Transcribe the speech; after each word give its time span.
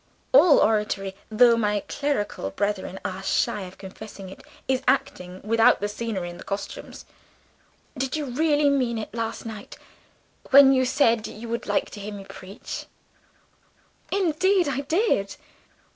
All 0.31 0.57
oratory 0.57 1.13
(though 1.29 1.55
my 1.55 1.81
clerical 1.87 2.49
brethren 2.49 2.99
are 3.05 3.21
shy 3.21 3.61
of 3.67 3.77
confessing 3.77 4.29
it) 4.29 4.41
is 4.67 4.81
acting 4.87 5.41
without 5.43 5.79
the 5.79 5.87
scenery 5.87 6.31
and 6.31 6.39
the 6.39 6.43
costumes. 6.43 7.05
Did 7.95 8.15
you 8.15 8.25
really 8.25 8.67
mean 8.71 8.97
it, 8.97 9.13
last 9.13 9.45
night, 9.45 9.77
when 10.49 10.73
you 10.73 10.85
said 10.85 11.27
you 11.27 11.47
would 11.49 11.67
like 11.67 11.91
to 11.91 11.99
hear 11.99 12.15
me 12.15 12.23
preach?" 12.25 12.87
"Indeed, 14.11 14.67
I 14.67 14.79
did." 14.79 15.35